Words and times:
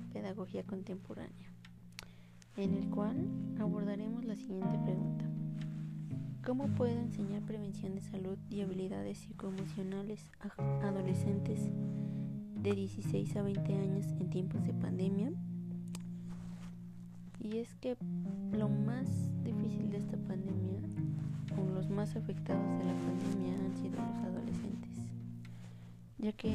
Pedagogía 0.00 0.64
Contemporánea, 0.64 1.52
en 2.56 2.74
el 2.74 2.88
cual 2.90 3.16
abordaremos 3.58 4.24
la 4.24 4.36
siguiente 4.36 4.78
pregunta. 4.84 5.24
¿Cómo 6.44 6.68
puedo 6.68 6.98
enseñar 6.98 7.42
prevención 7.42 7.94
de 7.94 8.00
salud 8.00 8.38
y 8.48 8.62
habilidades 8.62 9.18
psicoemocionales 9.18 10.24
a 10.40 10.88
adolescentes 10.88 11.60
de 12.62 12.72
16 12.72 13.36
a 13.36 13.42
20 13.42 13.74
años 13.74 14.06
en 14.18 14.30
tiempos 14.30 14.64
de 14.64 14.72
pandemia? 14.72 15.30
Y 17.40 17.58
es 17.58 17.74
que 17.74 17.96
lo 18.52 18.68
más 18.68 19.06
difícil 19.44 19.90
de 19.90 19.98
esta 19.98 20.16
pandemia, 20.16 20.80
o 21.56 21.70
los 21.70 21.90
más 21.90 22.16
afectados 22.16 22.78
de 22.78 22.84
la 22.84 22.94
pandemia, 22.94 23.54
han 23.64 23.76
sido 23.76 23.96
los 23.96 24.16
adolescentes, 24.24 24.96
ya 26.18 26.32
que 26.32 26.54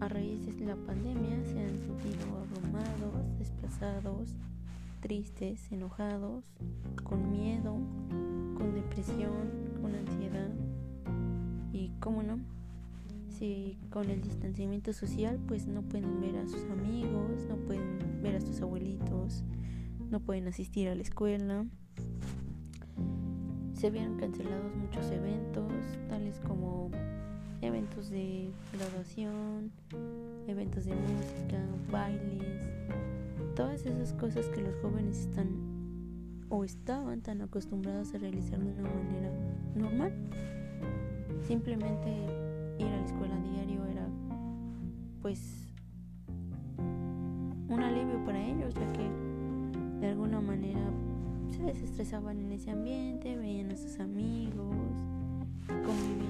a 0.00 0.08
raíz 0.08 0.46
de 0.58 0.64
la 0.64 0.76
pandemia 0.76 1.44
se 1.44 1.60
han 1.60 1.78
sentido 1.78 2.26
abrumados, 2.38 3.38
desplazados, 3.38 4.30
tristes, 5.00 5.70
enojados, 5.70 6.44
con 7.04 7.30
miedo, 7.30 7.76
con 8.56 8.74
depresión, 8.74 9.50
con 9.80 9.94
ansiedad 9.94 10.50
y, 11.72 11.90
cómo 12.00 12.22
no, 12.22 12.38
si 13.28 13.78
con 13.90 14.08
el 14.08 14.22
distanciamiento 14.22 14.94
social 14.94 15.38
pues 15.46 15.66
no 15.66 15.82
pueden 15.82 16.20
ver 16.20 16.36
a 16.36 16.46
sus 16.46 16.64
amigos, 16.70 17.46
no 17.48 17.56
pueden 17.56 18.22
ver 18.22 18.36
a 18.36 18.40
sus 18.40 18.62
abuelitos, 18.62 19.44
no 20.10 20.20
pueden 20.20 20.48
asistir 20.48 20.88
a 20.88 20.94
la 20.94 21.02
escuela. 21.02 21.66
Se 23.74 23.90
vieron 23.90 24.16
cancelados 24.16 24.74
muchos 24.76 25.10
eventos, 25.10 25.72
tales 26.08 26.38
como 26.40 26.90
eventos 27.62 28.10
de 28.10 28.50
graduación, 28.72 29.70
eventos 30.46 30.84
de 30.84 30.94
música, 30.94 31.58
bailes, 31.90 32.62
todas 33.54 33.84
esas 33.84 34.12
cosas 34.14 34.46
que 34.46 34.62
los 34.62 34.74
jóvenes 34.76 35.18
están 35.18 35.48
o 36.48 36.64
estaban 36.64 37.20
tan 37.20 37.42
acostumbrados 37.42 38.14
a 38.14 38.18
realizar 38.18 38.58
de 38.58 38.72
una 38.72 38.88
manera 38.88 39.30
normal. 39.74 40.12
Simplemente 41.46 42.10
ir 42.78 42.86
a 42.86 42.96
la 42.96 43.04
escuela 43.04 43.36
diario 43.36 43.84
era 43.86 44.06
pues 45.22 45.68
un 47.68 47.80
alivio 47.82 48.24
para 48.24 48.40
ellos, 48.40 48.74
ya 48.74 48.92
que 48.92 49.08
de 50.00 50.08
alguna 50.08 50.40
manera 50.40 50.80
se 51.50 51.62
desestresaban 51.62 52.40
en 52.40 52.52
ese 52.52 52.70
ambiente, 52.70 53.36
veían 53.36 53.70
a 53.70 53.76
sus 53.76 54.00
amigos, 54.00 54.74
convivían 55.66 56.29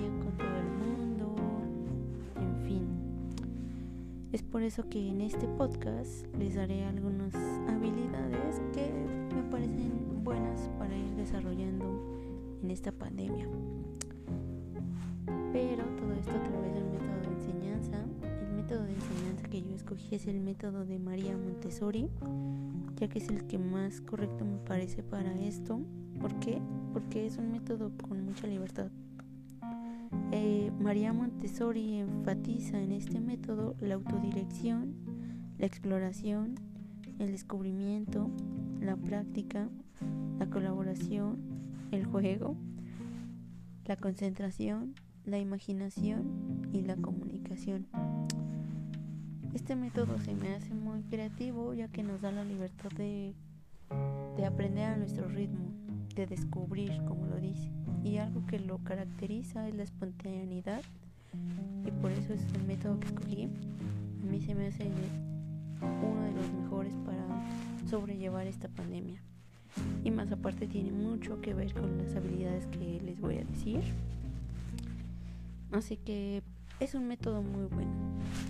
Es 4.32 4.42
por 4.44 4.62
eso 4.62 4.88
que 4.88 5.08
en 5.08 5.22
este 5.22 5.48
podcast 5.48 6.24
les 6.38 6.54
daré 6.54 6.84
algunas 6.84 7.34
habilidades 7.68 8.60
que 8.72 8.92
me 9.34 9.42
parecen 9.50 10.22
buenas 10.22 10.70
para 10.78 10.96
ir 10.96 11.10
desarrollando 11.16 12.00
en 12.62 12.70
esta 12.70 12.92
pandemia. 12.92 13.48
Pero 15.52 15.84
todo 15.96 16.12
esto 16.12 16.30
a 16.30 16.42
través 16.44 16.74
del 16.74 16.84
método 16.84 17.20
de 17.22 17.40
enseñanza. 17.40 18.04
El 18.22 18.54
método 18.54 18.84
de 18.84 18.92
enseñanza 18.92 19.48
que 19.48 19.62
yo 19.62 19.74
escogí 19.74 20.14
es 20.14 20.28
el 20.28 20.38
método 20.38 20.84
de 20.84 21.00
María 21.00 21.36
Montessori, 21.36 22.08
ya 23.00 23.08
que 23.08 23.18
es 23.18 23.28
el 23.30 23.48
que 23.48 23.58
más 23.58 24.00
correcto 24.00 24.44
me 24.44 24.58
parece 24.58 25.02
para 25.02 25.34
esto. 25.40 25.80
¿Por 26.20 26.38
qué? 26.38 26.62
Porque 26.92 27.26
es 27.26 27.36
un 27.36 27.50
método 27.50 27.90
con 28.06 28.24
mucha 28.24 28.46
libertad. 28.46 28.92
Eh, 30.32 30.70
María 30.78 31.12
Montessori 31.12 31.98
enfatiza 31.98 32.80
en 32.80 32.92
este 32.92 33.20
método 33.20 33.74
la 33.80 33.94
autodirección, 33.94 34.94
la 35.58 35.66
exploración, 35.66 36.54
el 37.18 37.32
descubrimiento, 37.32 38.30
la 38.80 38.96
práctica, 38.96 39.68
la 40.38 40.46
colaboración, 40.46 41.38
el 41.90 42.04
juego, 42.04 42.54
la 43.86 43.96
concentración, 43.96 44.94
la 45.24 45.40
imaginación 45.40 46.68
y 46.72 46.82
la 46.82 46.94
comunicación. 46.94 47.88
Este 49.52 49.74
método 49.74 50.16
se 50.20 50.32
me 50.36 50.54
hace 50.54 50.74
muy 50.74 51.02
creativo 51.02 51.74
ya 51.74 51.88
que 51.88 52.04
nos 52.04 52.20
da 52.20 52.30
la 52.30 52.44
libertad 52.44 52.90
de, 52.96 53.34
de 54.36 54.46
aprender 54.46 54.84
a 54.84 54.96
nuestro 54.96 55.26
ritmo, 55.26 55.72
de 56.14 56.26
descubrir, 56.26 57.02
como 57.04 57.26
lo 57.26 57.40
dice 57.40 57.79
y 58.04 58.18
algo 58.18 58.46
que 58.46 58.58
lo 58.58 58.78
caracteriza 58.78 59.68
es 59.68 59.74
la 59.74 59.82
espontaneidad 59.82 60.82
y 61.86 61.90
por 62.02 62.10
eso 62.10 62.32
es 62.32 62.42
el 62.54 62.64
método 62.64 62.98
que 63.00 63.08
escogí. 63.08 63.48
A 64.22 64.26
mí 64.30 64.40
se 64.40 64.54
me 64.54 64.68
hace 64.68 64.90
uno 65.80 66.22
de 66.22 66.32
los 66.32 66.52
mejores 66.62 66.94
para 67.04 67.26
sobrellevar 67.88 68.46
esta 68.46 68.68
pandemia. 68.68 69.20
Y 70.04 70.10
más 70.10 70.30
aparte 70.32 70.66
tiene 70.66 70.92
mucho 70.92 71.40
que 71.40 71.54
ver 71.54 71.72
con 71.72 71.98
las 71.98 72.14
habilidades 72.16 72.66
que 72.66 73.00
les 73.04 73.20
voy 73.20 73.36
a 73.36 73.44
decir. 73.44 73.80
Así 75.72 75.96
que 75.96 76.42
es 76.80 76.94
un 76.94 77.06
método 77.06 77.42
muy 77.42 77.66
bueno. 77.66 77.92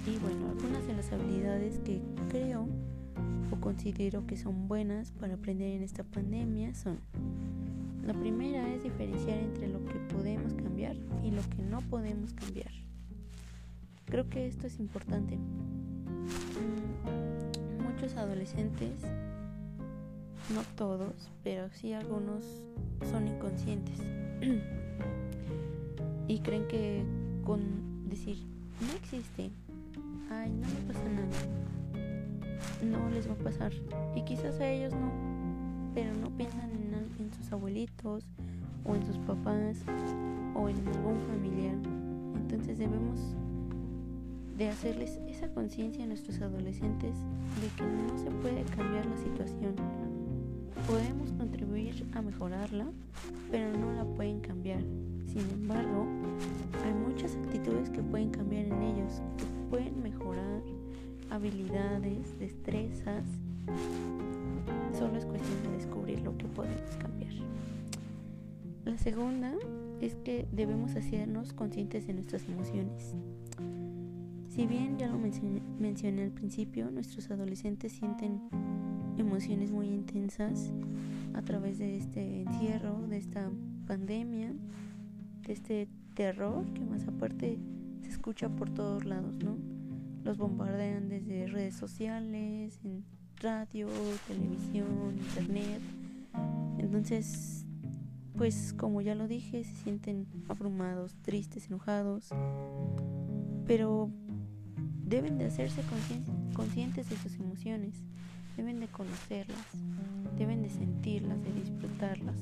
Y 0.07 0.19
bueno, 0.19 0.51
algunas 0.51 0.87
de 0.87 0.95
las 0.95 1.13
habilidades 1.13 1.79
que 1.81 2.01
creo 2.31 2.67
o 3.51 3.57
considero 3.57 4.27
que 4.27 4.37
son 4.37 4.69
buenas 4.69 5.11
para 5.13 5.35
aprender 5.35 5.73
en 5.73 5.83
esta 5.83 6.05
pandemia 6.05 6.75
son 6.75 6.99
la 8.13 8.19
primera 8.19 8.69
es 8.75 8.83
diferenciar 8.83 9.39
entre 9.39 9.69
lo 9.69 9.85
que 9.85 9.95
podemos 10.13 10.53
cambiar 10.55 10.97
y 11.23 11.31
lo 11.31 11.43
que 11.49 11.63
no 11.63 11.81
podemos 11.83 12.33
cambiar. 12.33 12.73
Creo 14.07 14.29
que 14.29 14.49
esto 14.49 14.67
es 14.67 14.81
importante. 14.81 15.39
Muchos 17.81 18.17
adolescentes, 18.17 19.01
no 20.53 20.63
todos, 20.75 21.31
pero 21.45 21.71
sí 21.71 21.93
algunos 21.93 22.45
son 23.09 23.29
inconscientes 23.29 24.01
y 26.27 26.41
creen 26.41 26.67
que 26.67 27.05
con 27.45 28.09
decir 28.09 28.39
no 28.81 28.93
existe, 28.97 29.53
ay, 30.33 30.51
no 30.51 30.67
me 30.67 30.93
pasa 30.93 31.09
nada, 31.11 32.27
no 32.83 33.09
les 33.11 33.29
va 33.29 33.35
a 33.35 33.37
pasar 33.37 33.73
y 34.17 34.23
quizás 34.25 34.59
a 34.59 34.69
ellos 34.69 34.93
no, 34.95 35.30
pero 35.95 36.13
no 36.15 36.31
piensan 36.31 36.71
en 37.19 37.33
sus 37.33 37.53
abuelitos 37.53 38.25
o 38.85 38.95
en 38.95 39.07
sus 39.07 39.19
papás 39.19 39.77
o 40.55 40.69
en 40.69 40.77
algún 40.89 41.21
familiar. 41.29 41.77
Entonces 42.37 42.79
debemos 42.79 43.21
de 44.57 44.69
hacerles 44.69 45.19
esa 45.29 45.49
conciencia 45.53 46.05
a 46.05 46.07
nuestros 46.07 46.41
adolescentes 46.41 47.15
de 47.61 47.69
que 47.77 47.85
no 47.85 48.19
se 48.19 48.31
puede 48.43 48.63
cambiar 48.77 49.07
la 49.07 49.17
situación. 49.17 49.75
Podemos 50.87 51.33
contribuir 51.33 52.07
a 52.15 52.23
mejorarla, 52.23 52.87
pero 53.51 53.77
no 53.77 53.93
la 53.93 54.05
pueden 54.05 54.41
cambiar. 54.41 54.83
Sin 55.27 55.49
embargo, 55.53 56.07
hay 56.85 56.93
muchas 56.93 57.37
actitudes 57.37 57.91
que 57.91 58.03
pueden 58.03 58.31
cambiar 58.31 58.67
en 58.67 58.83
ellos, 58.83 59.23
que 59.37 59.45
pueden 59.71 60.03
mejorar 60.03 60.63
habilidades, 61.31 62.39
destrezas 62.39 63.25
Solo 64.97 65.17
es 65.19 65.27
cuestión 65.27 65.63
de 65.63 65.71
descubrir 65.71 66.21
lo 66.21 66.37
que 66.37 66.47
podemos 66.47 66.97
cambiar. 66.97 67.33
La 68.85 68.99
segunda 68.99 69.55
es 70.01 70.15
que 70.17 70.47
debemos 70.53 70.97
hacernos 70.97 71.53
conscientes 71.53 72.07
de 72.07 72.15
nuestras 72.15 72.49
emociones. 72.49 73.15
Si 74.49 74.67
bien 74.67 74.99
ya 74.99 75.07
lo 75.07 75.19
mencioné, 75.19 76.23
al 76.23 76.33
principio, 76.33 76.91
nuestros 76.91 77.31
adolescentes 77.31 77.93
sienten 77.93 78.41
emociones 79.17 79.71
muy 79.71 79.87
intensas 79.87 80.73
a 81.35 81.43
través 81.43 81.79
de 81.79 81.97
este 81.97 82.43
encierro, 82.43 83.07
de 83.07 83.19
esta 83.19 83.51
pandemia, 83.87 84.53
de 85.47 85.53
este 85.53 85.89
terror 86.15 86.65
que 86.75 86.85
más 86.85 87.07
aparte 87.07 87.59
se 88.03 88.09
escucha 88.09 88.49
por 88.49 88.71
todos 88.71 89.05
lados, 89.05 89.39
¿no? 89.39 89.57
Los 90.25 90.37
bombardean 90.37 91.09
desde 91.09 91.47
redes 91.47 91.75
sociales, 91.75 92.81
en 92.85 93.05
radio, 93.41 93.89
televisión, 94.29 95.17
internet. 95.19 95.81
Entonces, 96.79 97.65
pues 98.37 98.75
como 98.77 99.01
ya 99.01 99.15
lo 99.15 99.29
dije, 99.29 99.65
se 99.65 99.75
sienten 99.83 100.27
abrumados, 100.49 101.15
tristes, 101.23 101.67
enojados, 101.69 102.31
pero 103.67 104.11
deben 105.05 105.39
de 105.39 105.47
hacerse 105.47 105.83
conscientes 106.55 107.09
de 107.09 107.17
sus 107.17 107.35
emociones, 107.37 107.95
deben 108.57 108.81
de 108.81 108.89
conocerlas, 108.89 109.67
deben 110.39 110.63
de 110.63 110.71
sentirlas, 110.71 111.43
de 111.43 111.53
disfrutarlas, 111.53 112.37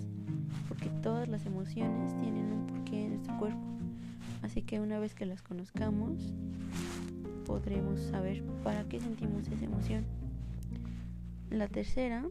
porque 0.68 0.90
todas 1.02 1.28
las 1.28 1.46
emociones 1.46 2.12
tienen 2.20 2.52
un 2.52 2.66
porqué 2.66 3.04
en 3.04 3.14
nuestro 3.14 3.38
cuerpo. 3.38 3.66
Así 4.42 4.62
que 4.62 4.80
una 4.80 4.98
vez 4.98 5.14
que 5.14 5.26
las 5.26 5.42
conozcamos, 5.42 6.32
podremos 7.44 8.00
saber 8.00 8.44
para 8.62 8.84
qué 8.84 9.00
sentimos 9.00 9.48
esa 9.48 9.64
emoción. 9.64 10.17
La 11.50 11.66
tercera, 11.66 12.26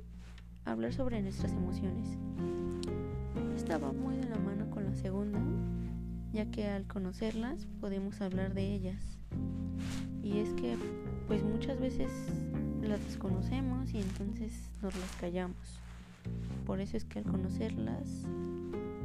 hablar 0.63 0.93
sobre 0.93 1.23
nuestras 1.23 1.51
emociones. 1.51 2.07
Esta 3.55 3.79
va 3.79 3.91
muy 3.91 4.15
de 4.15 4.29
la 4.29 4.37
mano 4.37 4.69
con 4.69 4.85
la 4.85 4.93
segunda, 4.93 5.39
ya 6.33 6.45
que 6.51 6.67
al 6.67 6.85
conocerlas 6.85 7.65
podemos 7.81 8.21
hablar 8.21 8.53
de 8.53 8.75
ellas. 8.75 9.17
Y 10.21 10.37
es 10.37 10.49
que, 10.53 10.77
pues 11.27 11.43
muchas 11.43 11.79
veces 11.79 12.11
las 12.83 13.03
desconocemos 13.05 13.91
y 13.91 14.01
entonces 14.01 14.53
nos 14.83 14.95
las 14.95 15.11
callamos. 15.19 15.79
Por 16.67 16.79
eso 16.79 16.95
es 16.95 17.03
que 17.03 17.17
al 17.17 17.25
conocerlas 17.25 18.07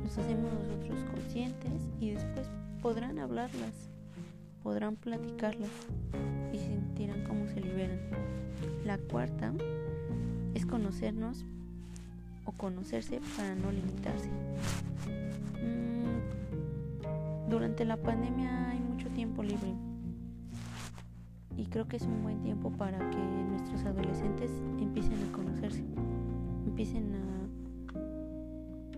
nos 0.04 0.18
hacemos 0.18 0.52
nosotros 0.52 1.04
conscientes 1.10 1.88
y 2.00 2.10
después 2.10 2.48
podrán 2.82 3.18
hablarlas, 3.18 3.88
podrán 4.62 4.96
platicarlas 4.96 5.70
y 6.52 6.58
sentirán 6.58 7.24
cómo 7.24 7.46
se 7.48 7.60
liberan. 7.60 7.98
La 8.84 8.98
cuarta 8.98 9.52
es 10.54 10.66
conocernos 10.66 11.44
o 12.44 12.52
conocerse 12.52 13.20
para 13.36 13.54
no 13.54 13.70
limitarse. 13.72 14.28
Mm, 15.62 17.50
durante 17.50 17.84
la 17.84 17.96
pandemia 17.96 18.70
hay 18.70 18.80
mucho 18.80 19.08
tiempo 19.10 19.42
libre 19.42 19.74
y 21.56 21.66
creo 21.66 21.86
que 21.86 21.96
es 21.96 22.02
un 22.02 22.22
buen 22.22 22.40
tiempo 22.42 22.70
para 22.70 22.98
que 23.10 23.18
nuestros 23.18 23.84
adolescentes 23.84 24.50
empiecen 24.80 25.14
a 25.28 25.32
conocerse, 25.32 25.84
empiecen 26.66 27.14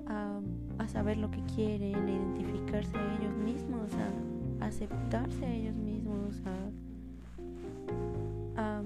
a, 0.06 0.40
a, 0.78 0.88
saber 0.88 1.17
lo 1.17 1.31
que 1.31 1.43
quieren, 1.55 1.94
a 1.94 2.10
identificarse 2.10 2.96
a 2.96 3.17
ellos 3.17 3.34
mismos, 3.44 3.93
a, 3.94 4.33
aceptarse 4.61 5.45
a 5.45 5.55
ellos 5.55 5.75
mismos, 5.75 6.41
a, 8.56 8.83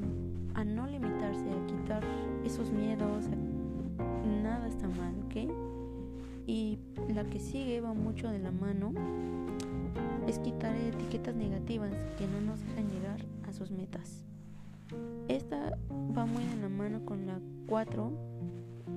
a, 0.54 0.64
no 0.64 0.86
limitarse, 0.86 1.44
a 1.50 1.66
quitar 1.66 2.02
esos 2.44 2.70
miedos, 2.70 3.26
nada 4.42 4.66
está 4.68 4.88
mal, 4.88 5.14
¿ok? 5.26 5.50
Y 6.46 6.78
la 7.14 7.24
que 7.24 7.40
sigue 7.40 7.80
va 7.80 7.92
mucho 7.94 8.28
de 8.28 8.38
la 8.38 8.50
mano 8.50 8.92
es 10.26 10.38
quitar 10.38 10.74
etiquetas 10.76 11.34
negativas 11.34 11.92
que 12.18 12.26
no 12.26 12.40
nos 12.40 12.60
dejan 12.60 12.90
llegar 12.90 13.20
a 13.48 13.52
sus 13.52 13.70
metas. 13.70 14.24
Esta 15.28 15.76
va 16.16 16.26
muy 16.26 16.44
de 16.44 16.56
la 16.56 16.68
mano 16.68 17.04
con 17.04 17.26
la 17.26 17.38
4, 17.66 18.10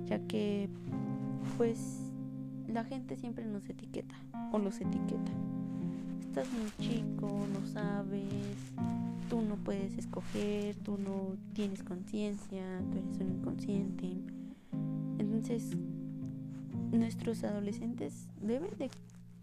ya 0.05 0.19
que 0.27 0.69
pues 1.57 2.11
la 2.67 2.83
gente 2.83 3.17
siempre 3.17 3.45
nos 3.45 3.69
etiqueta 3.69 4.15
o 4.51 4.59
los 4.59 4.79
etiqueta. 4.79 5.31
Estás 6.31 6.47
muy 6.53 6.71
chico, 6.79 7.45
no 7.51 7.67
sabes, 7.67 8.55
tú 9.29 9.41
no 9.41 9.57
puedes 9.57 9.97
escoger, 9.97 10.77
tú 10.77 10.97
no 10.97 11.35
tienes 11.53 11.83
conciencia, 11.83 12.63
tú 12.89 12.99
eres 12.99 13.19
un 13.19 13.37
inconsciente. 13.37 14.07
Entonces, 15.19 15.75
nuestros 16.93 17.43
adolescentes 17.43 18.29
deben 18.39 18.77
de 18.77 18.89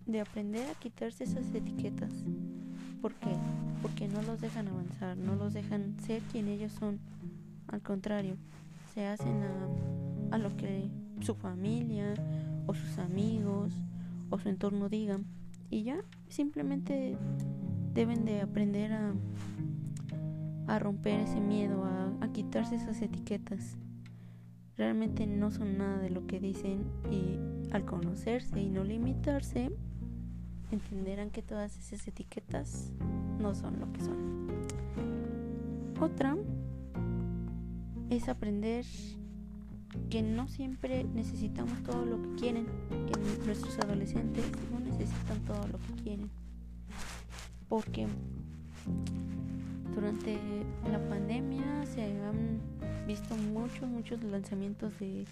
de 0.09 0.21
aprender 0.23 0.67
a 0.71 0.75
quitarse 0.75 1.25
esas 1.25 1.55
etiquetas. 1.55 2.11
¿Por 3.03 3.15
qué? 3.15 3.37
Porque 3.83 4.09
no 4.09 4.23
los 4.23 4.41
dejan 4.41 4.67
avanzar, 4.69 5.17
no 5.17 5.37
los 5.37 5.53
dejan 5.53 5.95
ser 6.01 6.23
quien 6.33 6.49
ellos 6.49 6.73
son. 6.73 6.99
Al 7.69 7.83
contrario, 7.83 8.37
se 8.95 9.07
hacen 9.07 9.43
a, 9.43 10.35
a 10.35 10.39
lo 10.39 10.57
que 10.57 10.89
su 11.21 11.35
familia 11.35 12.15
o 12.67 12.75
sus 12.75 12.99
amigos 12.99 13.75
o 14.31 14.39
su 14.39 14.49
entorno 14.49 14.89
digan. 14.89 15.27
Y 15.71 15.83
ya 15.83 16.03
simplemente 16.29 17.17
deben 17.95 18.25
de 18.25 18.41
aprender 18.41 18.93
a, 18.93 19.15
a 20.69 20.79
romper 20.79 21.21
ese 21.21 21.41
miedo, 21.41 21.85
a, 21.85 22.29
quitarse 22.33 22.77
esas 22.77 23.03
etiquetas. 23.03 23.77
Realmente 24.77 25.27
no 25.27 25.51
son 25.51 25.79
nada 25.79 25.99
de 25.99 26.11
lo 26.11 26.27
que 26.27 26.39
dicen 26.39 26.85
y 27.11 27.39
al 27.73 27.85
conocerse 27.85 28.61
y 28.61 28.69
no 28.71 28.85
limitarse, 28.85 29.73
entenderán 30.71 31.31
que 31.31 31.43
todas 31.43 31.77
esas 31.79 32.07
etiquetas 32.07 32.93
no 33.41 33.55
son 33.55 33.81
lo 33.81 33.93
que 33.93 34.03
son. 34.03 34.47
Otra 36.01 36.37
es 38.11 38.29
aprender 38.29 38.85
que 40.11 40.23
no 40.23 40.47
siempre 40.47 41.03
necesitamos 41.03 41.83
todo 41.83 42.05
lo 42.05 42.23
que 42.23 42.35
quieren, 42.37 42.67
nuestros 43.47 43.79
adolescentes 43.81 44.45
necesitan 44.99 45.41
todo 45.47 45.67
lo 45.69 45.79
que 45.79 46.03
quieren. 46.03 46.31
Porque 47.69 48.07
durante 49.95 50.39
la 50.91 50.99
pandemia 51.09 51.87
se 51.87 52.03
han 52.03 52.61
visto 53.07 53.35
muchos, 53.37 53.89
muchos 53.89 54.23
lanzamientos 54.23 54.99
de 54.99 55.25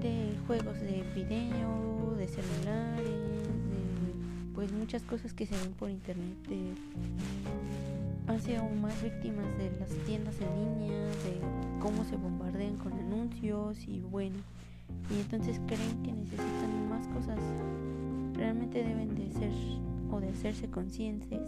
de 0.00 0.34
juegos 0.46 0.80
de 0.80 1.02
video, 1.14 2.14
de 2.16 2.26
celulares, 2.26 3.04
de 3.04 4.54
pues 4.54 4.72
muchas 4.72 5.02
cosas 5.02 5.32
que 5.32 5.46
se 5.46 5.56
ven 5.56 5.72
por 5.72 5.90
internet. 5.90 6.36
De, 6.48 6.74
han 8.26 8.40
sido 8.40 8.64
más 8.80 9.02
víctimas 9.02 9.46
de 9.58 9.70
las 9.78 9.90
tiendas 10.06 10.36
en 10.40 10.54
línea, 10.54 11.04
de 11.04 11.80
cómo 11.80 12.04
se 12.04 12.16
bombardean 12.16 12.76
con 12.76 12.92
anuncios 12.92 13.78
y 13.86 14.00
bueno. 14.00 14.36
Y 15.08 15.20
entonces 15.20 15.60
creen 15.66 16.02
que 16.02 16.12
necesitan 16.12 16.88
más 16.88 17.06
cosas. 17.08 17.38
Realmente 18.34 18.82
deben 18.82 19.14
de 19.14 19.30
ser 19.32 19.52
o 20.10 20.20
de 20.20 20.28
hacerse 20.28 20.68
conscientes, 20.68 21.40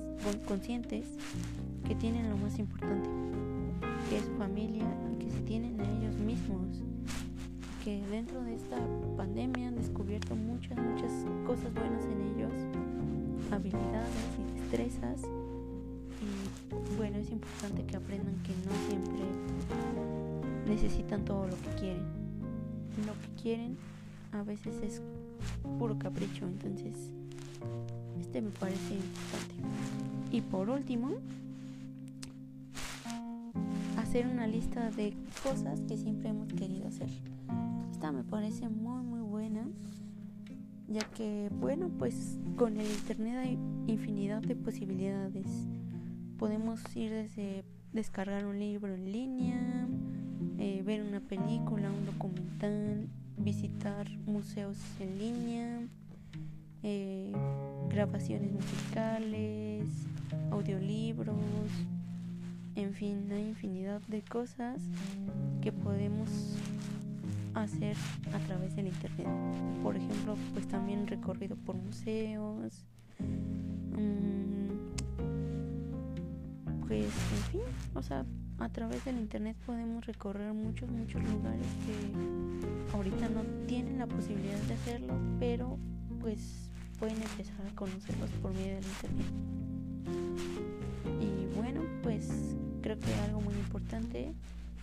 conscientes 0.47 1.07
que 1.87 1.95
tienen 1.95 2.31
lo 2.31 2.37
más 2.37 2.59
importante, 2.59 3.09
que 4.09 4.19
es 4.19 4.31
familia 4.39 4.87
y 5.13 5.25
que 5.25 5.31
se 5.31 5.41
tienen 5.41 5.81
a 5.81 5.85
ellos 5.85 6.17
mismos 6.17 6.83
que 7.85 8.01
dentro 8.11 8.41
de 8.45 8.55
esta 8.55 8.77
pandemia 9.17 9.69
han 9.69 9.75
descubierto 9.75 10.37
muchas, 10.37 10.79
muchas 10.79 11.11
cosas 11.45 11.75
buenas 11.75 12.05
en 12.05 12.21
ellos, 12.37 12.53
habilidades 13.51 14.09
y 14.39 14.61
destrezas. 14.61 15.23
Y 16.23 16.97
bueno, 16.97 17.19
es 17.19 17.31
importante 17.33 17.85
que 17.85 17.97
aprendan 17.97 18.37
que 18.45 18.53
no 18.65 18.73
siempre 18.89 19.23
necesitan 20.67 21.25
todo 21.25 21.49
lo 21.49 21.57
que 21.57 21.81
quieren. 21.81 22.05
Lo 23.05 23.15
quieren 23.43 23.77
a 24.33 24.43
veces 24.43 24.75
es 24.83 25.03
puro 25.79 25.99
capricho, 25.99 26.47
entonces 26.47 26.95
este 28.21 28.41
me 28.41 28.51
parece 28.51 28.95
importante. 28.95 29.55
Y 30.31 30.41
por 30.41 30.71
último, 30.71 31.11
hacer 33.99 34.27
una 34.27 34.47
lista 34.47 34.91
de 34.91 35.15
cosas 35.43 35.81
que 35.89 35.97
siempre 35.97 36.31
hemos 36.31 36.49
querido 36.53 36.89
hacer 36.89 37.09
me 38.11 38.25
parece 38.25 38.69
muy 38.69 39.03
muy 39.03 39.21
buena 39.21 39.65
ya 40.89 41.03
que 41.15 41.51
bueno 41.61 41.89
pues 41.99 42.39
con 42.57 42.77
el 42.79 42.87
internet 42.87 43.37
hay 43.39 43.59
infinidad 43.87 44.43
de 44.43 44.57
posibilidades 44.57 45.47
podemos 46.39 46.81
ir 46.97 47.13
desde 47.13 47.65
descargar 47.93 48.45
un 48.45 48.59
libro 48.59 48.93
en 48.93 49.13
línea 49.13 49.89
eh, 50.59 50.83
ver 50.85 51.03
una 51.03 51.21
película 51.21 51.91
un 51.91 52.07
documental 52.07 53.09
visitar 53.43 54.09
museos 54.27 54.79
en 55.01 55.19
línea 55.19 55.81
eh, 56.83 57.33
grabaciones 57.89 58.53
musicales 58.53 59.87
audiolibros 60.51 61.37
en 62.75 62.95
fin 62.95 63.29
hay 63.31 63.49
infinidad 63.49 64.01
de 64.09 64.23
cosas 64.23 64.81
que 65.61 65.73
podemos 65.73 66.29
hacer 67.55 67.97
a 68.33 68.39
través 68.47 68.75
del 68.77 68.87
internet. 68.87 69.29
Por 69.83 69.97
ejemplo, 69.97 70.37
pues 70.55 70.67
también 70.69 71.07
recorrido 71.07 71.57
por 71.57 71.77
museos. 71.77 72.85
Pues 76.87 77.05
en 77.05 77.51
fin, 77.51 77.61
o 77.95 78.03
sea, 78.03 78.25
a 78.59 78.69
través 78.69 79.05
del 79.05 79.19
internet 79.19 79.57
podemos 79.67 80.07
recorrer 80.07 80.53
muchos, 80.53 80.89
muchos 80.91 81.23
lugares 81.23 81.67
que 81.87 82.97
ahorita 82.97 83.29
no 83.29 83.43
tienen 83.67 83.99
la 83.99 84.07
posibilidad 84.07 84.59
de 84.59 84.75
hacerlo, 84.75 85.15
pero 85.41 85.79
pues 86.21 86.71
pueden 86.99 87.21
empezar 87.21 87.67
a 87.67 87.75
conocerlos 87.75 88.31
por 88.43 88.53
medio 88.55 88.75
del 88.75 88.85
internet. 88.85 89.27
Y 91.21 91.57
bueno, 91.57 91.81
pues 92.03 92.29
creo 92.83 92.99
que 92.99 93.15
algo 93.27 93.41
muy 93.41 93.55
importante 93.55 94.35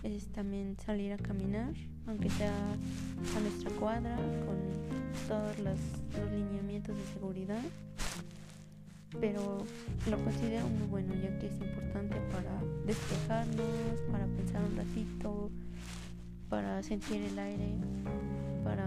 es 0.02 0.28
también 0.28 0.76
salir 0.84 1.12
a 1.12 1.16
caminar, 1.16 1.72
aunque 2.06 2.30
sea 2.30 2.54
a 2.54 3.40
nuestra 3.40 3.70
cuadra, 3.72 4.16
con 4.16 4.58
todos 5.28 5.58
los, 5.60 5.78
lineamientos 6.32 6.96
de 6.96 7.04
seguridad. 7.14 7.62
Pero 9.18 9.58
lo 10.08 10.24
considero 10.24 10.68
muy 10.68 10.86
bueno, 10.88 11.14
ya 11.14 11.36
que 11.38 11.46
es 11.46 11.60
importante 11.60 12.16
para 12.32 12.62
despejarnos, 12.86 14.00
para 14.10 14.26
pensar 14.26 14.62
un 14.62 14.76
ratito, 14.76 15.50
para 16.48 16.82
sentir 16.82 17.22
el 17.22 17.38
aire, 17.38 17.74
para 18.62 18.86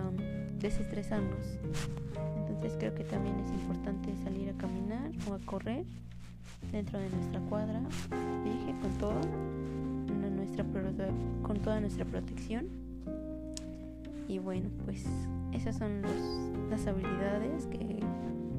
desestresarnos. 0.60 1.60
Entonces 2.38 2.74
creo 2.80 2.96
que 2.96 3.04
también 3.04 3.38
es 3.40 3.52
importante 3.52 4.16
salir 4.24 4.50
a 4.50 4.54
caminar 4.54 5.12
o 5.30 5.34
a 5.34 5.40
correr 5.40 5.86
dentro 6.72 7.00
de 7.00 7.10
nuestra 7.10 7.40
cuadra, 7.42 7.82
dije, 8.46 8.74
con 8.82 8.98
todo 8.98 9.20
con 11.44 11.60
toda 11.60 11.80
nuestra 11.80 12.06
protección. 12.06 12.68
Y 14.28 14.40
bueno, 14.40 14.70
pues 14.86 15.06
esas 15.52 15.78
son 15.78 16.02
las 16.70 16.88
habilidades 16.88 17.68
que 17.68 18.00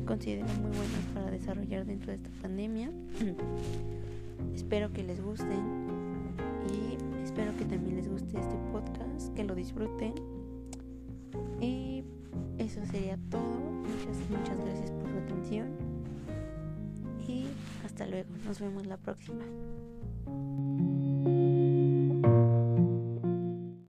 considero 0.04 0.46
muy 0.60 0.70
buenas 0.70 1.04
para 1.14 1.30
desarrollar 1.30 1.84
dentro 1.84 2.10
de 2.12 2.16
esta 2.16 2.30
pandemia. 2.42 2.90
Espero 4.54 4.92
que 4.92 5.02
les 5.02 5.20
gusten 5.20 5.84
Y 6.70 6.96
espero 7.24 7.56
que 7.56 7.64
también 7.64 7.96
les 7.96 8.08
guste 8.08 8.38
este 8.38 8.56
podcast, 8.72 9.34
que 9.34 9.44
lo 9.44 9.54
disfruten. 9.54 10.14
Y 11.60 12.04
eso 12.58 12.84
sería 12.86 13.18
todo. 13.30 13.40
Muchas, 13.40 14.30
muchas 14.30 14.58
gracias 14.64 14.90
por 14.92 15.10
su 15.10 15.16
atención. 15.18 15.68
Y 17.26 17.46
hasta 17.84 18.06
luego. 18.06 18.30
Nos 18.44 18.60
vemos 18.60 18.86
la 18.86 18.96
próxima. 18.96 19.44